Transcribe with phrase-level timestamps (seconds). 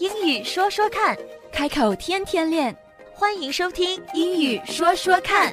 [0.00, 1.16] 英语说说看，
[1.52, 2.76] 开口天天练。
[3.12, 5.52] 欢迎收听《英语说说看》。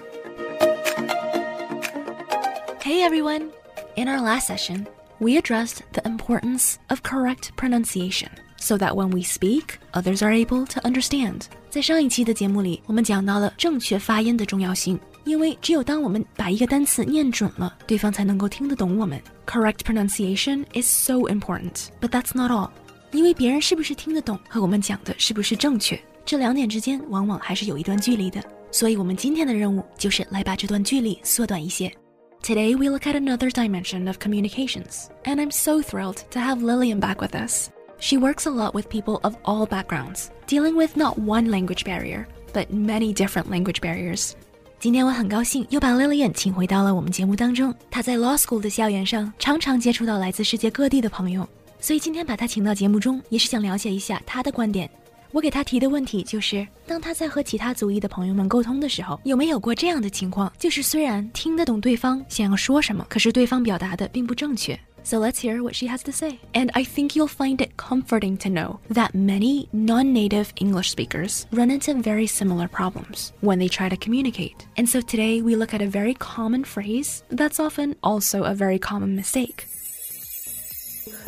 [2.82, 3.50] Hey everyone!
[3.96, 4.86] In our last session,
[5.20, 10.66] we addressed the importance of correct pronunciation so that when we speak, others are able
[10.66, 11.44] to understand.
[11.70, 19.22] 在上一期的节目里，我们讲到了正确发音的重要性，因为只有当我们把一个单词念准了，对方才能够听得懂我们。
[19.46, 22.70] Correct pronunciation is so important, but that's not all.
[23.12, 28.44] 因为别人是不是听得懂和我们讲的是不是正确，这两点之间往往还是有一段距离的。
[28.72, 31.92] 所以，我们今天的任务就是来把这段距离缩短一些。
[32.42, 37.22] Today, we look at another dimension of communications, and I'm so thrilled to have Lillian back
[37.22, 37.70] with us.
[38.00, 42.26] She works a lot with people of all backgrounds, dealing with not one language barrier,
[42.52, 44.32] but many different language barriers.
[44.80, 47.74] 今天我很高兴又把 Lillian 请回到了我们节目当中。
[47.90, 51.48] 她在 Law School 的校园上常常接触到来自世界各地的朋友，
[51.80, 54.90] 所以今天把她请到节目中，也是想了解一下她的观点。
[55.32, 60.52] 我给她提的问题就是：当她在和其他族裔的朋友们沟通的时候，有没有过这样的情况？
[60.60, 64.80] 就是虽然听得懂对方想要说什么，可是对方表达的并不正确。
[65.06, 66.38] So let's hear what she has to say.
[66.54, 71.44] And I think you'll find it comforting to know that many non native English speakers
[71.52, 74.66] run into very similar problems when they try to communicate.
[74.78, 78.80] And so today we look at a very common phrase that's often also a very
[78.80, 79.66] common mistake.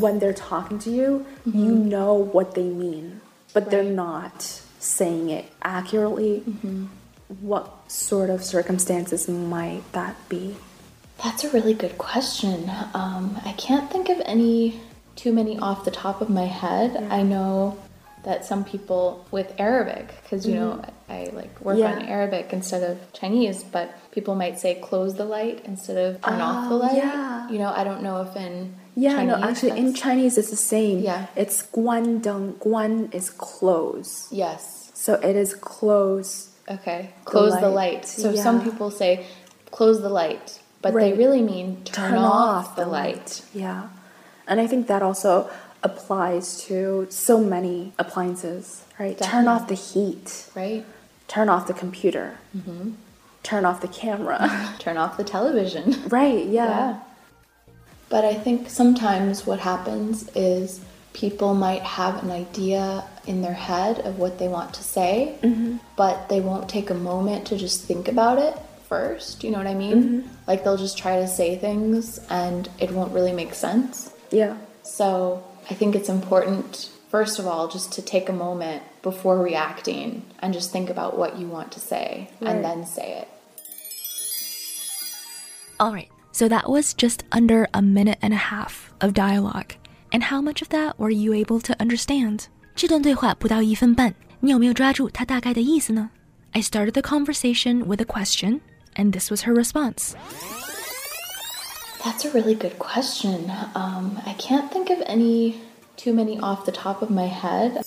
[0.01, 1.59] When they're talking to you, mm-hmm.
[1.59, 3.20] you know what they mean,
[3.53, 3.70] but right.
[3.70, 4.43] they're not
[4.79, 6.43] saying it accurately.
[6.48, 6.87] Mm-hmm.
[7.41, 10.56] What sort of circumstances might that be?
[11.23, 12.71] That's a really good question.
[12.95, 14.81] Um, I can't think of any
[15.17, 16.93] too many off the top of my head.
[16.95, 17.15] Yeah.
[17.15, 17.78] I know
[18.25, 20.81] that some people with Arabic, because you mm-hmm.
[20.81, 21.93] know I, like work yeah.
[21.93, 26.41] on Arabic instead of Chinese, but people might say close the light instead of turn
[26.41, 26.97] off the oh, light.
[26.97, 27.51] Yeah.
[27.51, 30.57] You know, I don't know if in yeah, Chinese, no, actually in Chinese it's the
[30.57, 31.01] same.
[31.01, 32.55] Yeah, it's guan deng.
[32.55, 34.29] Guan is close.
[34.31, 34.91] Yes.
[34.95, 36.51] So it is close.
[36.69, 37.71] Okay, close the light.
[37.71, 38.06] The light.
[38.06, 38.43] So yeah.
[38.43, 39.27] some people say
[39.71, 41.12] close the light but right.
[41.12, 43.17] they really mean turn, turn off, off, the light.
[43.17, 43.43] light.
[43.53, 43.89] Yeah.
[44.47, 45.50] And I think that also
[45.83, 49.17] applies to so many appliances, right?
[49.17, 49.31] Definitely.
[49.31, 50.50] Turn off the heat.
[50.55, 50.84] Right.
[51.29, 52.39] Turn off the computer.
[52.56, 52.93] Mm-hmm.
[53.43, 54.75] Turn off the camera.
[54.79, 56.09] turn off the television.
[56.09, 56.67] Right, yeah.
[56.67, 57.00] yeah.
[58.10, 60.81] But I think sometimes what happens is
[61.12, 65.76] people might have an idea in their head of what they want to say, mm-hmm.
[65.97, 68.56] but they won't take a moment to just think about it
[68.88, 69.44] first.
[69.44, 70.03] You know what I mean?
[70.03, 70.28] Mm-hmm.
[70.49, 74.12] Like they'll just try to say things and it won't really make sense.
[74.31, 74.56] Yeah.
[74.82, 80.25] So I think it's important, first of all, just to take a moment before reacting
[80.41, 82.50] and just think about what you want to say right.
[82.50, 83.28] and then say it.
[85.78, 86.10] All right.
[86.31, 89.74] So that was just under a minute and a half of dialogue.
[90.12, 92.47] And how much of that were you able to understand?
[92.75, 96.09] 这段对话不到一分半，你有没有抓住它大概的意思呢？
[96.52, 98.62] I started the conversation with a question
[98.96, 100.13] and this was her response.
[102.03, 103.50] That's a really good question.
[103.74, 105.56] Um, I can't think of any
[105.97, 107.81] too many off the top of my head.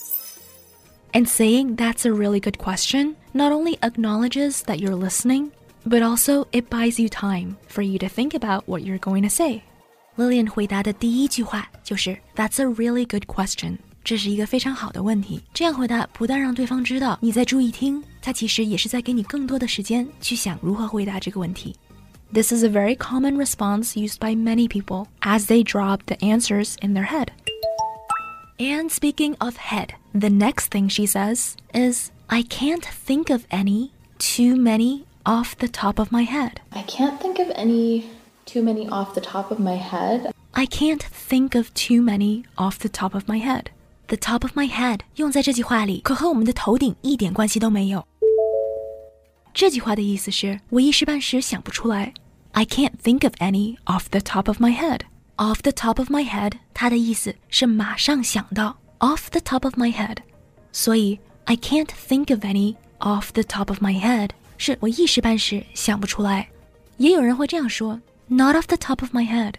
[1.15, 5.53] And saying that's a really good question not only acknowledges that you're listening,
[5.85, 9.29] but also it buys you time for you to think about what you're going to
[9.29, 9.63] say.
[10.17, 15.43] Lillian 回答的第一句话就是 "That's a really good question." 这是一个非常好的问题。
[15.53, 21.77] 这样回答不但让对方知道你在注意听，他其实也是在给你更多的时间去想如何回答这个问题。
[22.33, 26.95] This is a very common response used by many people as they drop the answers in
[26.95, 27.29] their head.
[28.59, 33.93] And speaking of head, the next thing she says is, I can't think of any
[34.19, 36.61] too many off the top of my head.
[36.71, 38.05] I can't think of any
[38.47, 40.31] too many off the top of my head.
[40.53, 43.67] I can't think of too many off the top of my head.
[44.09, 48.07] The top of my head 用在这句话里，可和我们的头顶一点关系都没有。
[49.53, 52.15] 这句话的意思是我一时半时想不出来。
[52.53, 55.01] I can't think of any off the top of my head.
[55.37, 58.77] Off the top of my head，它的意思是马上想到。
[59.01, 60.17] Off the top of my head，
[60.73, 64.31] 所以 I can't think of any off the top of my head
[64.63, 66.49] 是我一时半时想不出来。
[66.97, 69.55] 也有人会这样说，Not off the top of my head.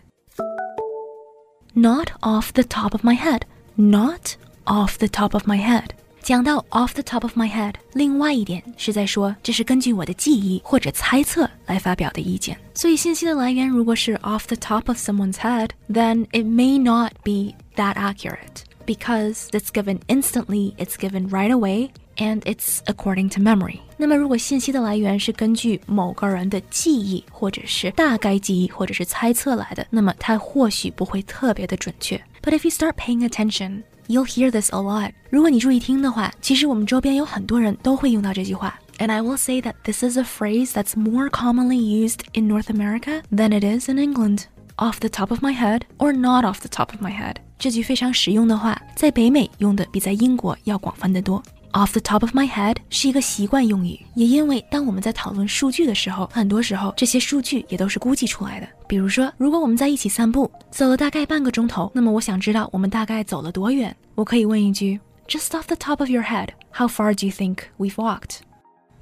[1.73, 3.41] Not off the top of my head.
[3.75, 4.35] Not
[4.65, 5.91] off the top of my head。
[6.21, 12.59] 讲到 off the top of my head，另外一点是在说这是根据我的记忆或者猜测来发表的意见。
[12.75, 19.99] 所以信息的来源如果是 off the top of someone's head，then it may not be that accurate because it's given
[20.07, 23.79] instantly, it's given right away, and it's according to memory。
[23.97, 32.15] 那么如果信息的来源是根据某个人的记忆或者是大概记忆或者是猜测来的，那么它或许不会特别的准确。
[32.41, 35.11] But if you start paying attention You'll hear this a lot。
[35.29, 38.79] 如果你注意听的话，其实我们周边有很多人都会用到这句话。
[38.97, 43.21] And I will say that this is a phrase that's more commonly used in North America
[43.31, 44.45] than it is in England.
[44.77, 51.43] Off the top of my head, or not off the top of my head，这句非常实用的话，在北美用的比在英国要广泛得多。
[51.74, 58.68] Off the top of my head 是一个习惯用语，也因为当我们在讨论数据的时候，很多时候这些数据也都是估计出来的。
[58.86, 68.36] 比如说，如果我们在一起散步，走了大概半个钟头，那么我想知道我们大概走了多远，我可以问一句：Just off the top of your head, how far do you think we've walked?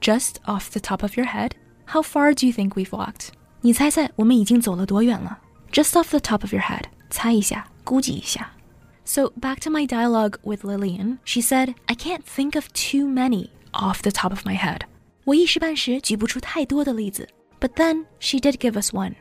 [0.00, 1.50] Just off the top of your head,
[1.84, 3.28] how far do you think we've walked?
[3.60, 5.38] 你猜猜我们已经走了多远了
[5.70, 8.50] ？Just off the top of your head，猜一下，估计一下。
[9.04, 11.18] So, back to my dialogue with Lillian.
[11.24, 14.82] She said, I can't think of too many off the top of my head.
[15.24, 17.28] 我一时半时举不出太多的例子.
[17.60, 19.16] But then she did give us one.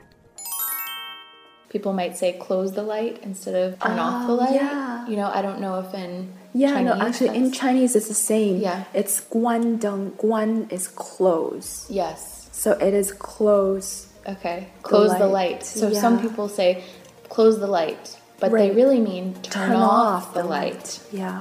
[1.70, 4.54] People might say close the light instead of turn off the oh, light.
[4.54, 5.08] Yeah.
[5.08, 8.14] You know, I don't know if in yeah, Chinese no, actually in Chinese it's the
[8.14, 8.58] same.
[8.58, 8.84] Yeah.
[8.94, 10.12] It's guan deng.
[10.18, 11.88] Guan is close.
[11.90, 12.50] Yes.
[12.52, 14.08] So it is close.
[14.28, 14.68] Okay.
[14.84, 15.62] Close the light.
[15.62, 15.64] The light.
[15.64, 16.02] So yeah.
[16.02, 16.84] some people say
[17.30, 18.75] close the light but they Right.
[18.75, 21.01] really mean turn, off, the light.
[21.13, 21.41] Yeah.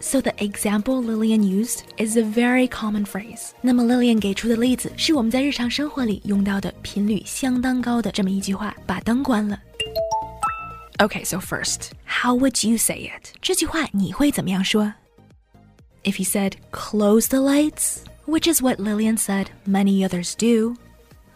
[0.00, 3.52] So the example Lillian used is a very common phrase.
[3.62, 9.58] 那么 Lillian 给出的例子是我们在日常生活里用到的频率相当高的这么一句话：把灯关了。
[10.98, 13.30] Okay, so first, how would you say it?
[13.40, 14.92] 这句话你会怎么样说？
[16.04, 20.76] If you said close the lights, which is what Lillian said many others do,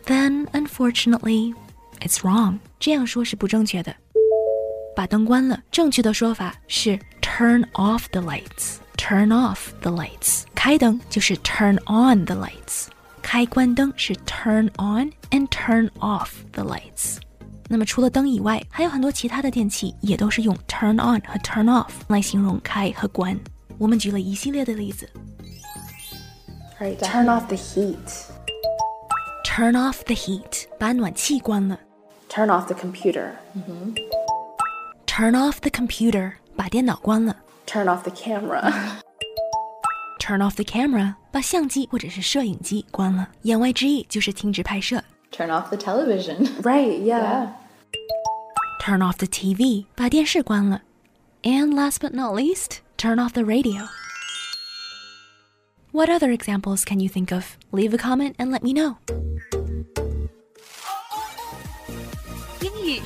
[0.04, 1.54] then unfortunately,
[2.00, 2.58] it's wrong.
[2.78, 3.96] 这样说是不正确的。
[4.94, 10.42] 把灯关了，正确的说法是 turn off the lights。turn off the lights。
[10.54, 12.86] 开灯就是 turn on the lights。
[13.22, 17.18] 开关灯是 turn on and turn off the lights。
[17.68, 23.38] 那么除了灯以外，还有很多其他的电器也都是用 turn on 和 turn off 来形容开和关。
[23.76, 25.08] 我们举了一系列的例子
[26.80, 26.96] Right.
[26.98, 27.96] Turn off the heat.
[29.44, 31.78] ：turn off the heat，把暖气关了
[32.28, 33.32] Turn off the computer.
[35.12, 37.36] ；turn off the computer，把电脑关了
[37.66, 38.72] Turn off the camera.
[40.20, 43.28] ；turn off the camera，把相机或者是摄影机关了。
[43.42, 45.02] 言外之意就是停止拍摄。
[45.30, 46.46] Turn off the television.
[46.62, 47.00] right.
[47.02, 47.20] Yeah.
[47.22, 47.48] yeah.
[48.80, 50.82] Turn off the TV，把电视关了。
[51.42, 53.86] And last but not least, turn off the radio.
[55.92, 57.56] What other examples can you think of?
[57.70, 58.96] Leave a comment and let me know.